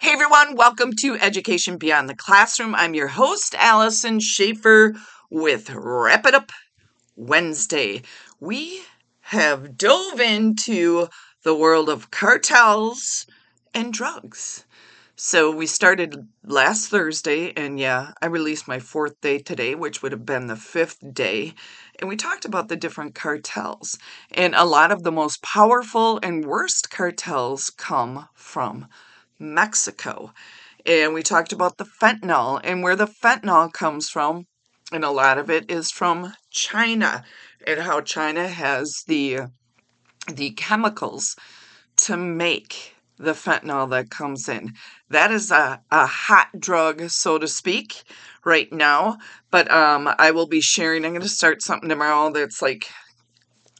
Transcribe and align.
Hey 0.00 0.12
everyone, 0.12 0.54
welcome 0.54 0.92
to 1.00 1.16
Education 1.16 1.76
Beyond 1.76 2.08
the 2.08 2.14
Classroom. 2.14 2.72
I'm 2.76 2.94
your 2.94 3.08
host, 3.08 3.56
Allison 3.58 4.20
Schaefer, 4.20 4.94
with 5.28 5.70
Wrap 5.70 6.24
It 6.24 6.36
Up 6.36 6.52
Wednesday. 7.16 8.02
We 8.38 8.82
have 9.22 9.76
dove 9.76 10.20
into 10.20 11.08
the 11.42 11.54
world 11.56 11.88
of 11.88 12.12
cartels 12.12 13.26
and 13.74 13.92
drugs. 13.92 14.64
So 15.16 15.50
we 15.50 15.66
started 15.66 16.28
last 16.44 16.90
Thursday, 16.90 17.52
and 17.56 17.80
yeah, 17.80 18.12
I 18.22 18.26
released 18.26 18.68
my 18.68 18.78
fourth 18.78 19.20
day 19.20 19.40
today, 19.40 19.74
which 19.74 20.00
would 20.00 20.12
have 20.12 20.24
been 20.24 20.46
the 20.46 20.54
fifth 20.54 21.12
day. 21.12 21.54
And 21.98 22.08
we 22.08 22.14
talked 22.14 22.44
about 22.44 22.68
the 22.68 22.76
different 22.76 23.16
cartels. 23.16 23.98
And 24.30 24.54
a 24.54 24.64
lot 24.64 24.92
of 24.92 25.02
the 25.02 25.10
most 25.10 25.42
powerful 25.42 26.20
and 26.22 26.46
worst 26.46 26.88
cartels 26.88 27.68
come 27.68 28.28
from 28.32 28.86
Mexico. 29.38 30.32
And 30.86 31.14
we 31.14 31.22
talked 31.22 31.52
about 31.52 31.76
the 31.76 31.84
fentanyl 31.84 32.60
and 32.64 32.82
where 32.82 32.96
the 32.96 33.06
fentanyl 33.06 33.72
comes 33.72 34.08
from. 34.08 34.46
And 34.92 35.04
a 35.04 35.10
lot 35.10 35.38
of 35.38 35.50
it 35.50 35.70
is 35.70 35.90
from 35.90 36.32
China 36.50 37.24
and 37.66 37.80
how 37.80 38.00
China 38.00 38.48
has 38.48 39.04
the 39.06 39.40
the 40.26 40.50
chemicals 40.50 41.36
to 41.96 42.16
make 42.16 42.94
the 43.18 43.32
fentanyl 43.32 43.90
that 43.90 44.10
comes 44.10 44.48
in. 44.48 44.72
That 45.10 45.32
is 45.32 45.50
a, 45.50 45.80
a 45.90 46.06
hot 46.06 46.48
drug, 46.58 47.10
so 47.10 47.38
to 47.38 47.48
speak, 47.48 48.02
right 48.44 48.72
now. 48.72 49.18
But 49.50 49.70
um, 49.70 50.08
I 50.18 50.30
will 50.30 50.46
be 50.46 50.60
sharing, 50.60 51.04
I'm 51.04 51.12
going 51.12 51.22
to 51.22 51.28
start 51.28 51.62
something 51.62 51.88
tomorrow 51.88 52.30
that's 52.30 52.62
like 52.62 52.86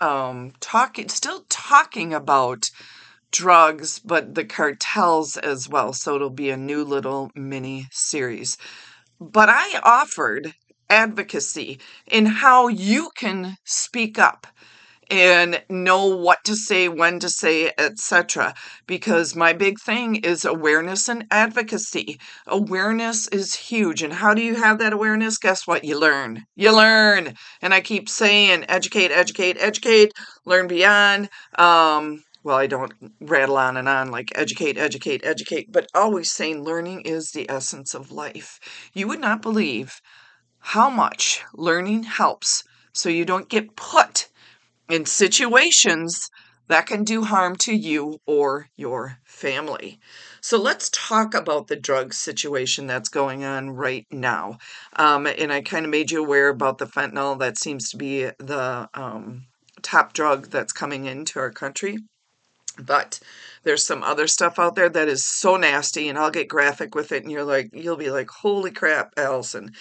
um, 0.01 0.53
talking, 0.61 1.09
still 1.09 1.45
talking 1.49 2.13
about 2.13 2.71
drugs, 3.31 3.99
but 3.99 4.35
the 4.35 4.45
cartels 4.45 5.37
as 5.37 5.69
well. 5.69 5.93
So 5.93 6.17
it'll 6.17 6.31
be 6.31 6.51
a 6.51 6.57
new 6.57 6.85
little 6.85 7.31
mini 7.35 7.87
series. 7.91 8.57
But 9.21 9.49
I 9.51 9.81
offered 9.83 10.55
advocacy 10.91 11.81
in 12.07 12.27
how 12.27 12.69
you 12.69 13.11
can 13.17 13.57
speak 13.65 14.19
up 14.19 14.47
and 15.11 15.63
know 15.71 16.07
what 16.17 16.45
to 16.45 16.55
say, 16.55 16.89
when 16.89 17.19
to 17.21 17.29
say, 17.29 17.73
etc. 17.79 18.55
Because 18.87 19.35
my 19.35 19.53
big 19.53 19.81
thing 19.81 20.17
is 20.17 20.45
awareness 20.45 21.09
and 21.09 21.25
advocacy. 21.31 22.21
Awareness 22.47 23.27
is 23.29 23.55
huge. 23.55 24.03
And 24.03 24.13
how 24.13 24.35
do 24.35 24.43
you 24.43 24.57
have 24.57 24.79
that 24.79 24.93
awareness? 24.93 25.39
Guess 25.39 25.67
what? 25.67 25.85
You 25.85 25.99
learn. 25.99 26.45
You 26.57 26.77
learn. 26.77 27.35
And 27.63 27.73
I 27.73 27.81
keep 27.81 28.09
saying 28.09 28.67
educate, 28.69 29.11
educate, 29.11 29.57
educate, 29.59 30.13
learn 30.45 30.67
beyond. 30.67 31.31
Um, 31.59 32.23
well, 32.43 32.57
I 32.57 32.67
don't 32.67 32.93
rattle 33.21 33.59
on 33.59 33.77
and 33.77 33.89
on 33.89 34.11
like 34.11 34.33
educate, 34.35 34.79
educate, 34.79 35.23
educate, 35.25 35.71
but 35.73 35.89
always 35.95 36.31
saying 36.31 36.63
learning 36.63 37.03
is 37.03 37.31
the 37.31 37.49
essence 37.51 37.95
of 37.95 38.13
life. 38.13 38.59
You 38.95 39.09
would 39.09 39.21
not 39.21 39.43
believe 39.43 40.01
how 40.59 40.91
much 40.91 41.43
learning 41.55 42.05
helps 42.05 42.65
so 42.93 43.09
you 43.09 43.25
don't 43.25 43.49
get 43.49 43.77
put 43.77 44.29
in 44.89 45.05
situations 45.05 46.29
that 46.69 46.87
can 46.87 47.03
do 47.03 47.25
harm 47.25 47.57
to 47.57 47.75
you 47.75 48.19
or 48.27 48.69
your 48.77 49.19
family. 49.25 49.99
So 50.41 50.61
let's 50.61 50.91
talk 50.91 51.35
about 51.35 51.67
the 51.67 51.77
drug 51.77 52.13
situation 52.15 52.87
that's 52.87 53.09
going 53.09 53.45
on 53.45 53.71
right 53.71 54.07
now. 54.11 54.59
Um, 54.97 55.27
and 55.27 55.53
I 55.53 55.63
kind 55.63 55.85
of 55.85 55.91
made 55.91 56.11
you 56.11 56.23
aware 56.23 56.49
about 56.49 56.79
the 56.79 56.87
fentanyl 56.87 57.39
that 57.39 57.59
seems 57.59 57.91
to 57.91 57.97
be 57.97 58.25
the 58.39 58.89
um, 58.95 59.47
top 59.83 60.13
drug 60.13 60.49
that's 60.49 60.73
coming 60.73 61.07
into 61.07 61.39
our 61.39 61.51
country. 61.51 61.99
But 62.79 63.21
there's 63.65 63.85
some 63.85 64.03
other 64.03 64.27
stuff 64.27 64.59
out 64.59 64.75
there 64.75 64.89
that 64.89 65.09
is 65.09 65.25
so 65.25 65.57
nasty, 65.57 66.09
and 66.09 66.19
I'll 66.19 66.31
get 66.31 66.49
graphic 66.49 66.95
with 66.95 67.13
it, 67.13 67.23
and 67.23 67.33
you're 67.33 67.45
like, 67.45 67.71
you'll 67.73 67.97
be 67.97 68.11
like, 68.11 68.31
holy 68.31 68.71
crap, 68.71 69.13
Allison. 69.17 69.73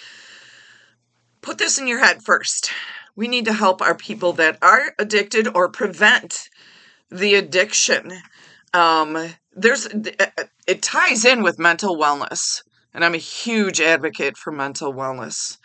Put 1.40 1.58
this 1.58 1.78
in 1.78 1.86
your 1.86 2.00
head 2.00 2.22
first. 2.22 2.70
We 3.14 3.28
need 3.28 3.46
to 3.46 3.52
help 3.52 3.80
our 3.80 3.94
people 3.94 4.32
that 4.34 4.58
are 4.62 4.94
addicted 4.98 5.48
or 5.54 5.68
prevent 5.68 6.48
the 7.10 7.34
addiction. 7.34 8.12
Um, 8.74 9.34
there's 9.54 9.86
uh, 9.86 10.10
uh, 10.20 10.44
it 10.66 10.82
ties 10.82 11.24
in 11.24 11.42
with 11.42 11.58
mental 11.58 11.96
wellness, 11.96 12.62
and 12.92 13.04
I'm 13.04 13.14
a 13.14 13.18
huge 13.18 13.80
advocate 13.80 14.36
for 14.36 14.52
mental 14.52 14.92
wellness. 14.92 15.56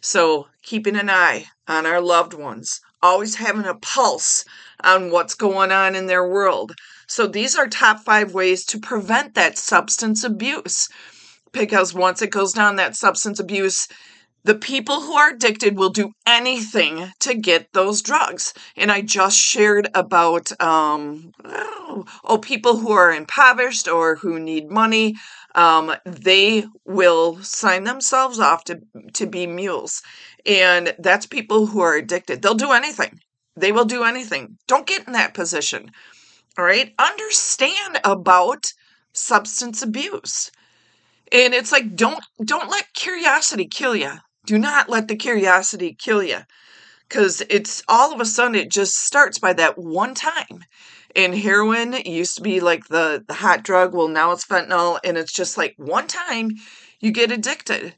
So 0.00 0.48
keeping 0.62 0.96
an 0.96 1.10
eye 1.10 1.46
on 1.66 1.86
our 1.86 2.00
loved 2.00 2.34
ones, 2.34 2.80
always 3.02 3.36
having 3.36 3.64
a 3.64 3.74
pulse 3.74 4.44
on 4.82 5.10
what's 5.10 5.34
going 5.34 5.72
on 5.72 5.94
in 5.94 6.06
their 6.06 6.28
world. 6.28 6.74
So 7.06 7.26
these 7.26 7.56
are 7.56 7.68
top 7.68 8.00
five 8.00 8.34
ways 8.34 8.64
to 8.66 8.78
prevent 8.78 9.34
that 9.34 9.58
substance 9.58 10.24
abuse. 10.24 10.88
Because 11.52 11.94
once 11.94 12.20
it 12.20 12.30
goes 12.30 12.52
down 12.52 12.76
that 12.76 12.96
substance 12.96 13.40
abuse, 13.40 13.88
the 14.44 14.54
people 14.54 15.02
who 15.02 15.14
are 15.14 15.30
addicted 15.30 15.76
will 15.76 15.90
do 15.90 16.12
anything 16.26 17.12
to 17.20 17.34
get 17.34 17.72
those 17.72 18.02
drugs. 18.02 18.54
And 18.76 18.90
I 18.90 19.02
just 19.02 19.38
shared 19.38 19.88
about 19.94 20.50
um, 20.60 21.32
oh, 22.24 22.38
people 22.38 22.78
who 22.78 22.90
are 22.92 23.12
impoverished 23.12 23.88
or 23.88 24.16
who 24.16 24.38
need 24.38 24.70
money. 24.70 25.16
Um, 25.54 25.94
they 26.04 26.64
will 26.84 27.42
sign 27.42 27.84
themselves 27.84 28.38
off 28.38 28.64
to 28.64 28.80
to 29.14 29.26
be 29.26 29.46
mules, 29.46 30.02
and 30.46 30.94
that's 30.98 31.26
people 31.26 31.66
who 31.66 31.80
are 31.80 31.94
addicted. 31.94 32.42
They'll 32.42 32.54
do 32.54 32.72
anything. 32.72 33.20
They 33.56 33.72
will 33.72 33.86
do 33.86 34.04
anything. 34.04 34.56
Don't 34.68 34.86
get 34.86 35.06
in 35.06 35.14
that 35.14 35.34
position. 35.34 35.90
All 36.56 36.64
right. 36.64 36.94
Understand 36.98 38.00
about 38.04 38.72
substance 39.12 39.82
abuse. 39.82 40.50
And 41.32 41.54
it's 41.54 41.72
like 41.72 41.96
don't 41.96 42.24
don't 42.44 42.70
let 42.70 42.94
curiosity 42.94 43.66
kill 43.66 43.96
you. 43.96 44.12
Do 44.48 44.58
not 44.58 44.88
let 44.88 45.08
the 45.08 45.14
curiosity 45.14 45.92
kill 45.92 46.22
you. 46.22 46.38
Cuz 47.10 47.42
it's 47.50 47.82
all 47.86 48.14
of 48.14 48.20
a 48.22 48.24
sudden 48.24 48.54
it 48.54 48.70
just 48.70 48.94
starts 48.94 49.38
by 49.38 49.52
that 49.52 49.76
one 49.76 50.14
time. 50.14 50.64
And 51.14 51.34
heroin 51.34 51.92
used 52.06 52.36
to 52.36 52.40
be 52.40 52.58
like 52.58 52.86
the 52.88 53.22
the 53.28 53.34
hot 53.34 53.62
drug, 53.62 53.92
well 53.92 54.08
now 54.08 54.32
it's 54.32 54.46
fentanyl 54.46 55.00
and 55.04 55.18
it's 55.18 55.34
just 55.34 55.58
like 55.58 55.74
one 55.76 56.06
time 56.06 56.52
you 56.98 57.10
get 57.10 57.30
addicted. 57.30 57.94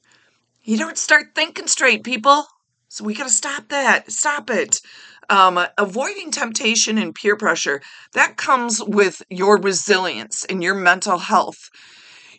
You 0.65 0.77
don't 0.77 0.99
start 0.99 1.37
thinking 1.37 1.69
straight, 1.69 2.03
people. 2.03 2.49
So 2.89 3.05
we 3.05 3.15
got 3.15 3.29
to 3.29 3.33
stop 3.43 3.69
that. 3.69 4.11
Stop 4.11 4.51
it. 4.51 4.81
Um, 5.29 5.65
avoiding 5.79 6.33
temptation 6.33 6.99
and 6.99 7.15
peer 7.15 7.37
pressure, 7.37 7.81
that 8.15 8.37
comes 8.37 8.83
with 8.83 9.23
your 9.31 9.57
resilience 9.57 10.45
and 10.47 10.65
your 10.65 10.75
mental 10.75 11.19
health. 11.19 11.71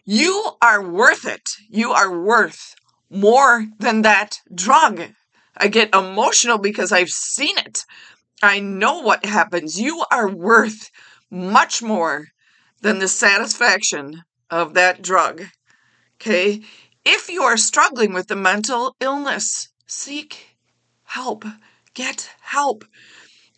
You 0.04 0.52
are 0.62 0.84
worth 0.84 1.26
it. 1.26 1.52
You 1.70 1.94
are 1.94 2.12
worth 2.12 2.76
more 3.12 3.66
than 3.80 4.02
that 4.02 4.40
drug. 4.54 5.02
I 5.58 5.68
get 5.68 5.94
emotional 5.94 6.58
because 6.58 6.92
I've 6.92 7.10
seen 7.10 7.58
it. 7.58 7.84
I 8.42 8.60
know 8.60 9.00
what 9.02 9.26
happens. 9.26 9.80
You 9.80 10.04
are 10.10 10.30
worth 10.30 10.90
much 11.30 11.84
more 11.84 12.28
than 12.82 13.00
the 13.00 13.08
satisfaction 13.08 14.24
of 14.50 14.74
that 14.74 15.02
drug. 15.02 15.44
Okay? 16.20 16.62
If 17.06 17.30
you 17.30 17.44
are 17.44 17.58
struggling 17.58 18.14
with 18.14 18.32
a 18.32 18.36
mental 18.36 18.96
illness, 19.00 19.70
seek 19.86 20.58
help. 21.04 21.46
Get 21.94 22.30
help. 22.42 22.86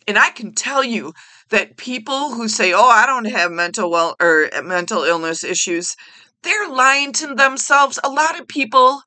And 0.06 0.18
I 0.18 0.30
can 0.30 0.52
tell 0.54 0.82
you 0.82 1.12
that 1.50 1.76
people 1.76 2.32
who 2.32 2.48
say, 2.48 2.72
"Oh, 2.72 2.88
I 2.88 3.06
don't 3.06 3.26
have 3.26 3.52
mental 3.52 3.90
well 3.90 4.16
or 4.20 4.50
uh, 4.52 4.62
mental 4.62 5.04
illness 5.04 5.44
issues," 5.44 5.96
they're 6.42 6.68
lying 6.68 7.12
to 7.14 7.34
themselves. 7.34 7.98
A 8.02 8.08
lot 8.08 8.38
of 8.38 8.48
people 8.48 9.02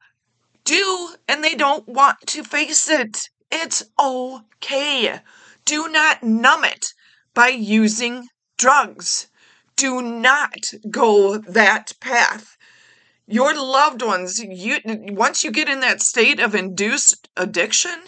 do 0.67 1.15
and 1.27 1.43
they 1.43 1.55
don't 1.55 1.87
want 1.87 2.19
to 2.27 2.43
face 2.43 2.89
it. 2.89 3.29
It's 3.51 3.83
okay. 3.99 5.21
Do 5.65 5.87
not 5.87 6.21
numb 6.21 6.63
it 6.63 6.93
by 7.33 7.47
using 7.49 8.27
drugs. 8.57 9.27
Do 9.75 10.01
not 10.01 10.73
go 10.89 11.37
that 11.37 11.93
path 11.99 12.57
your 13.27 13.53
loved 13.53 14.01
ones 14.01 14.39
you 14.39 14.77
once 14.85 15.43
you 15.43 15.51
get 15.51 15.67
in 15.67 15.81
that 15.81 16.01
state 16.01 16.39
of 16.39 16.55
induced 16.55 17.27
addiction 17.35 17.99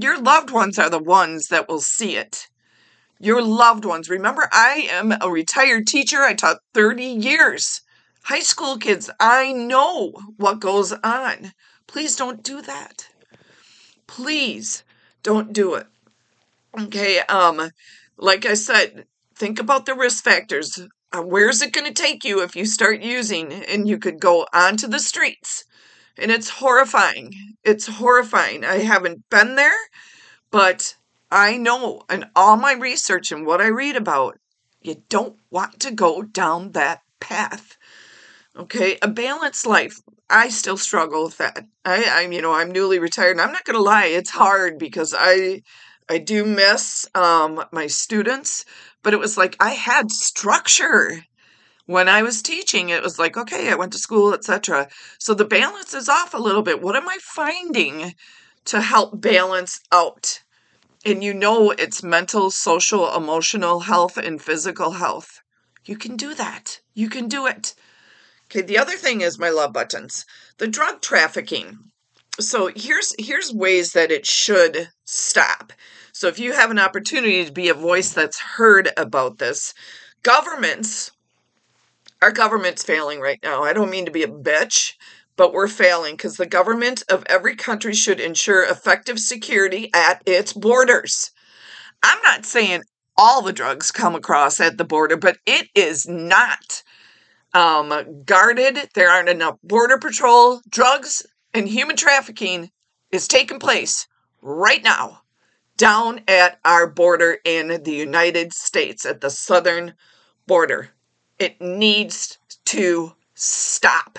your 0.00 0.20
loved 0.20 0.50
ones 0.50 0.78
are 0.78 0.88
the 0.88 1.02
ones 1.02 1.48
that 1.48 1.68
will 1.68 1.80
see 1.80 2.16
it 2.16 2.46
your 3.18 3.42
loved 3.42 3.84
ones 3.84 4.08
remember 4.08 4.48
i 4.52 4.86
am 4.88 5.12
a 5.20 5.28
retired 5.28 5.84
teacher 5.86 6.22
i 6.22 6.32
taught 6.32 6.58
30 6.74 7.02
years 7.02 7.80
high 8.22 8.40
school 8.40 8.78
kids 8.78 9.10
i 9.18 9.52
know 9.52 10.12
what 10.36 10.60
goes 10.60 10.92
on 11.02 11.52
please 11.92 12.16
don't 12.16 12.42
do 12.42 12.62
that. 12.62 13.08
Please 14.06 14.82
don't 15.22 15.52
do 15.52 15.74
it. 15.74 15.86
Okay 16.78 17.20
um 17.20 17.70
like 18.16 18.46
i 18.46 18.54
said 18.54 19.06
think 19.34 19.58
about 19.60 19.86
the 19.86 19.94
risk 19.94 20.24
factors. 20.24 20.80
Uh, 21.12 21.22
where's 21.22 21.62
it 21.62 21.72
going 21.72 21.86
to 21.86 22.02
take 22.02 22.24
you 22.24 22.42
if 22.42 22.56
you 22.56 22.64
start 22.64 23.02
using 23.02 23.52
and 23.52 23.88
you 23.88 23.98
could 23.98 24.18
go 24.20 24.46
onto 24.52 24.88
the 24.88 25.00
streets? 25.00 25.64
And 26.18 26.30
it's 26.30 26.48
horrifying. 26.48 27.32
It's 27.64 27.86
horrifying. 27.86 28.64
I 28.64 28.78
haven't 28.78 29.28
been 29.30 29.56
there 29.56 29.80
but 30.50 30.96
i 31.30 31.56
know 31.56 32.02
in 32.10 32.24
all 32.36 32.56
my 32.56 32.72
research 32.74 33.32
and 33.32 33.46
what 33.46 33.60
i 33.60 33.66
read 33.66 33.96
about 33.96 34.38
you 34.82 34.96
don't 35.08 35.36
want 35.50 35.80
to 35.80 35.90
go 35.92 36.22
down 36.22 36.72
that 36.72 37.02
path. 37.20 37.76
Okay, 38.56 38.98
a 39.02 39.08
balanced 39.08 39.66
life. 39.66 39.98
I 40.32 40.48
still 40.48 40.78
struggle 40.78 41.24
with 41.24 41.36
that. 41.38 41.66
I, 41.84 42.04
I'm, 42.08 42.32
you 42.32 42.40
know, 42.40 42.52
I'm 42.52 42.72
newly 42.72 42.98
retired, 42.98 43.32
and 43.32 43.40
I'm 43.40 43.52
not 43.52 43.64
going 43.64 43.76
to 43.76 43.82
lie, 43.82 44.06
it's 44.06 44.30
hard 44.30 44.78
because 44.78 45.14
I, 45.16 45.62
I 46.08 46.18
do 46.18 46.44
miss 46.44 47.06
um, 47.14 47.62
my 47.70 47.86
students, 47.86 48.64
but 49.02 49.12
it 49.12 49.20
was 49.20 49.36
like 49.36 49.56
I 49.60 49.70
had 49.70 50.10
structure 50.10 51.24
when 51.86 52.08
I 52.08 52.22
was 52.22 52.40
teaching. 52.40 52.88
It 52.88 53.02
was 53.02 53.18
like, 53.18 53.36
okay, 53.36 53.70
I 53.70 53.74
went 53.74 53.92
to 53.92 53.98
school, 53.98 54.32
etc. 54.32 54.88
So 55.18 55.34
the 55.34 55.44
balance 55.44 55.92
is 55.92 56.08
off 56.08 56.32
a 56.32 56.38
little 56.38 56.62
bit. 56.62 56.80
What 56.80 56.96
am 56.96 57.08
I 57.08 57.18
finding 57.20 58.14
to 58.64 58.80
help 58.80 59.20
balance 59.20 59.80
out? 59.92 60.42
And 61.04 61.22
you 61.22 61.34
know, 61.34 61.72
it's 61.72 62.02
mental, 62.02 62.50
social, 62.50 63.14
emotional 63.14 63.80
health, 63.80 64.16
and 64.16 64.40
physical 64.40 64.92
health. 64.92 65.40
You 65.84 65.96
can 65.96 66.16
do 66.16 66.32
that. 66.34 66.80
You 66.94 67.10
can 67.10 67.28
do 67.28 67.46
it. 67.46 67.74
Okay, 68.52 68.60
the 68.60 68.76
other 68.76 68.98
thing 68.98 69.22
is 69.22 69.38
my 69.38 69.48
love 69.48 69.72
buttons. 69.72 70.26
The 70.58 70.68
drug 70.68 71.00
trafficking. 71.00 71.78
So 72.38 72.70
here's 72.76 73.14
here's 73.18 73.50
ways 73.50 73.92
that 73.92 74.12
it 74.12 74.26
should 74.26 74.90
stop. 75.06 75.72
So 76.12 76.28
if 76.28 76.38
you 76.38 76.52
have 76.52 76.70
an 76.70 76.78
opportunity 76.78 77.46
to 77.46 77.50
be 77.52 77.70
a 77.70 77.74
voice 77.74 78.12
that's 78.12 78.38
heard 78.38 78.90
about 78.98 79.38
this, 79.38 79.72
governments 80.22 81.12
our 82.20 82.30
government's 82.30 82.84
failing 82.84 83.20
right 83.20 83.40
now. 83.42 83.62
I 83.62 83.72
don't 83.72 83.90
mean 83.90 84.04
to 84.04 84.12
be 84.12 84.22
a 84.22 84.28
bitch, 84.28 84.92
but 85.36 85.54
we're 85.54 85.66
failing 85.66 86.14
because 86.14 86.36
the 86.36 86.44
government 86.44 87.02
of 87.08 87.24
every 87.30 87.56
country 87.56 87.94
should 87.94 88.20
ensure 88.20 88.62
effective 88.64 89.18
security 89.18 89.88
at 89.94 90.22
its 90.26 90.52
borders. 90.52 91.30
I'm 92.02 92.20
not 92.22 92.44
saying 92.44 92.82
all 93.16 93.40
the 93.40 93.52
drugs 93.52 93.90
come 93.90 94.14
across 94.14 94.60
at 94.60 94.76
the 94.76 94.84
border, 94.84 95.16
but 95.16 95.38
it 95.46 95.68
is 95.74 96.06
not 96.06 96.82
um, 97.54 98.22
guarded. 98.24 98.88
There 98.94 99.10
aren't 99.10 99.28
enough 99.28 99.58
border 99.62 99.98
patrol. 99.98 100.60
Drugs 100.68 101.22
and 101.54 101.68
human 101.68 101.96
trafficking 101.96 102.70
is 103.10 103.28
taking 103.28 103.58
place 103.58 104.06
right 104.40 104.82
now 104.82 105.22
down 105.76 106.20
at 106.28 106.58
our 106.64 106.86
border 106.86 107.38
in 107.44 107.82
the 107.82 107.92
United 107.92 108.52
States, 108.52 109.04
at 109.04 109.20
the 109.20 109.30
southern 109.30 109.94
border. 110.46 110.90
It 111.38 111.60
needs 111.60 112.38
to 112.66 113.12
stop. 113.34 114.18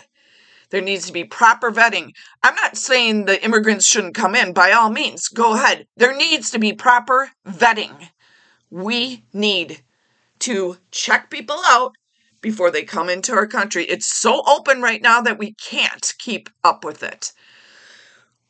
There 0.72 0.82
needs 0.82 1.06
to 1.06 1.14
be 1.14 1.24
proper 1.24 1.72
vetting. 1.72 2.12
I'm 2.42 2.56
not 2.56 2.78
saying 2.78 3.26
the 3.26 3.44
immigrants 3.44 3.86
shouldn't 3.86 4.16
come 4.16 4.36
in, 4.36 4.54
by 4.54 4.72
all 4.72 4.90
means, 4.90 5.28
go 5.28 5.54
ahead. 5.54 5.88
There 5.96 6.16
needs 6.16 6.50
to 6.52 6.60
be 6.60 6.74
proper 6.74 7.30
vetting. 7.48 8.10
We 8.72 9.24
need 9.32 9.84
to 10.40 10.78
check 10.92 11.30
people 11.30 11.60
out 11.68 11.94
before 12.44 12.70
they 12.70 12.84
come 12.84 13.10
into 13.10 13.34
our 13.34 13.48
country. 13.48 13.86
It's 13.86 14.14
so 14.14 14.44
open 14.46 14.84
right 14.84 15.02
now 15.02 15.22
that 15.22 15.40
we 15.40 15.56
can't 15.56 16.14
keep 16.20 16.50
up 16.64 16.86
with 16.86 17.02
it. 17.02 17.32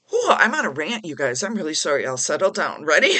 Whew, 0.09 0.31
I'm 0.31 0.53
on 0.53 0.65
a 0.65 0.69
rant, 0.69 1.05
you 1.05 1.15
guys. 1.15 1.41
I'm 1.43 1.55
really 1.55 1.73
sorry. 1.73 2.05
I'll 2.05 2.17
settle 2.17 2.51
down. 2.51 2.83
Ready? 2.85 3.15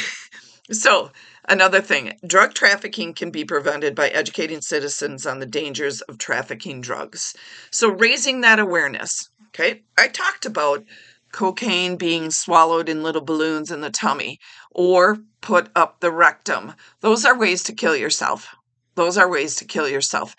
so, 0.70 1.12
another 1.48 1.80
thing 1.80 2.14
drug 2.28 2.54
trafficking 2.54 3.14
can 3.14 3.32
be 3.32 3.46
prevented 3.46 3.96
by 3.96 4.10
educating 4.10 4.62
citizens 4.62 5.26
on 5.26 5.40
the 5.40 5.46
dangers 5.46 6.02
of 6.02 6.18
trafficking 6.18 6.82
drugs. 6.82 7.34
So, 7.72 7.90
raising 7.90 8.42
that 8.42 8.60
awareness. 8.60 9.30
Okay. 9.48 9.84
I 9.98 10.08
talked 10.08 10.46
about 10.46 10.84
cocaine 11.32 11.96
being 11.96 12.32
swallowed 12.32 12.90
in 12.90 13.04
little 13.04 13.24
balloons 13.24 13.72
in 13.72 13.82
the 13.82 13.90
tummy 13.90 14.40
or 14.72 15.18
put 15.42 15.70
up 15.76 16.00
the 16.00 16.12
rectum. 16.12 16.74
Those 17.02 17.26
are 17.26 17.38
ways 17.38 17.64
to 17.64 17.74
kill 17.74 17.96
yourself. 17.96 18.56
Those 18.96 19.18
are 19.18 19.30
ways 19.30 19.56
to 19.56 19.66
kill 19.66 19.90
yourself. 19.90 20.36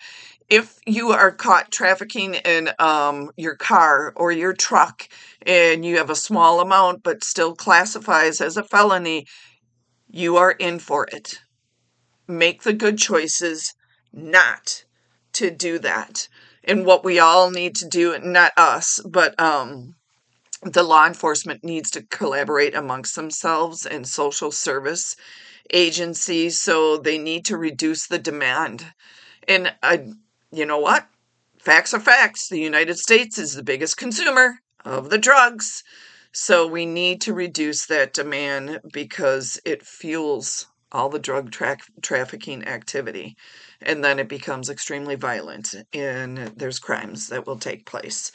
If 0.49 0.77
you 0.85 1.11
are 1.11 1.31
caught 1.31 1.71
trafficking 1.71 2.35
in 2.35 2.69
um, 2.77 3.31
your 3.35 3.55
car 3.55 4.13
or 4.15 4.31
your 4.31 4.53
truck 4.53 5.09
and 5.41 5.83
you 5.83 5.97
have 5.97 6.09
a 6.09 6.15
small 6.15 6.59
amount 6.59 7.03
but 7.03 7.23
still 7.23 7.55
classifies 7.55 8.41
as 8.41 8.55
a 8.55 8.63
felony, 8.63 9.25
you 10.09 10.37
are 10.37 10.51
in 10.51 10.79
for 10.79 11.07
it. 11.11 11.39
Make 12.27 12.63
the 12.63 12.73
good 12.73 12.97
choices 12.97 13.73
not 14.13 14.85
to 15.33 15.49
do 15.51 15.79
that. 15.79 16.27
And 16.63 16.85
what 16.85 17.03
we 17.03 17.19
all 17.19 17.51
need 17.51 17.75
to 17.77 17.87
do, 17.87 18.17
not 18.19 18.51
us, 18.57 18.99
but 19.07 19.39
um, 19.39 19.95
the 20.63 20.83
law 20.83 21.05
enforcement 21.05 21.63
needs 21.63 21.91
to 21.91 22.03
collaborate 22.03 22.75
amongst 22.75 23.15
themselves 23.15 23.85
and 23.85 24.07
social 24.07 24.51
service 24.51 25.15
agencies 25.71 26.61
so 26.61 26.97
they 26.97 27.17
need 27.17 27.45
to 27.45 27.57
reduce 27.57 28.07
the 28.07 28.19
demand. 28.19 28.93
And 29.47 29.73
I, 29.81 30.07
you 30.51 30.65
know 30.65 30.79
what? 30.79 31.07
Facts 31.59 31.93
are 31.93 31.99
facts. 31.99 32.49
The 32.49 32.59
united 32.59 32.97
states 32.97 33.37
is 33.37 33.55
the 33.55 33.63
biggest 33.63 33.97
consumer 33.97 34.59
of 34.83 35.09
the 35.09 35.17
drugs. 35.17 35.83
So 36.31 36.67
we 36.67 36.85
need 36.85 37.21
to 37.21 37.33
reduce 37.33 37.85
that 37.85 38.13
demand 38.13 38.81
because 38.91 39.59
it 39.65 39.85
fuels 39.85 40.67
all 40.91 41.09
the 41.09 41.19
drug 41.19 41.51
tra- 41.51 41.77
trafficking 42.01 42.67
activity. 42.67 43.35
And 43.81 44.03
then 44.03 44.19
it 44.19 44.29
becomes 44.29 44.69
extremely 44.69 45.15
violent 45.15 45.75
and 45.93 46.37
there's 46.55 46.79
crimes 46.79 47.29
that 47.29 47.45
will 47.45 47.57
take 47.57 47.85
place 47.85 48.31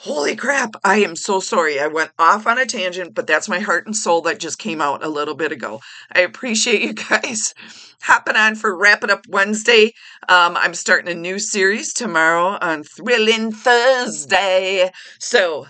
Holy 0.00 0.36
crap, 0.36 0.76
I 0.84 0.98
am 0.98 1.16
so 1.16 1.40
sorry. 1.40 1.80
I 1.80 1.86
went 1.86 2.10
off 2.18 2.46
on 2.46 2.58
a 2.58 2.66
tangent, 2.66 3.14
but 3.14 3.26
that's 3.26 3.48
my 3.48 3.60
heart 3.60 3.86
and 3.86 3.96
soul 3.96 4.20
that 4.22 4.38
just 4.38 4.58
came 4.58 4.80
out 4.80 5.04
a 5.04 5.08
little 5.08 5.34
bit 5.34 5.52
ago. 5.52 5.80
I 6.12 6.20
appreciate 6.20 6.82
you 6.82 6.92
guys 7.10 7.54
hopping 8.02 8.36
on 8.36 8.54
for 8.56 8.76
Wrap 8.76 9.02
It 9.02 9.10
Up 9.10 9.22
Wednesday. 9.28 9.92
Um, 10.28 10.56
I'm 10.56 10.74
starting 10.74 11.10
a 11.10 11.18
new 11.18 11.38
series 11.38 11.92
tomorrow 11.92 12.58
on 12.60 12.84
Thrilling 12.84 13.52
Thursday. 13.52 14.90
So 15.18 15.66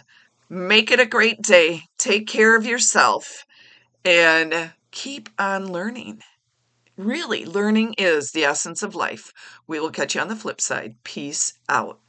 make 0.51 0.91
it 0.91 1.01
a 1.01 1.07
great 1.07 1.41
day. 1.41 1.83
Take 1.97 2.27
care 2.27 2.57
of 2.57 2.67
yourself 2.67 3.45
and 4.05 4.73
keep 4.91 5.29
on 5.39 5.73
learning. 5.73 6.21
Really, 6.97 7.45
learning 7.45 7.95
is 7.99 8.33
the 8.33 8.45
essence 8.45 8.83
of 8.83 8.95
life. 8.95 9.33
We 9.67 9.79
will 9.81 9.91
catch 9.91 10.15
you 10.15 10.21
on 10.21 10.29
the 10.29 10.37
flip 10.37 10.61
side. 10.61 10.97
Peace 11.05 11.53
out. 11.69 12.01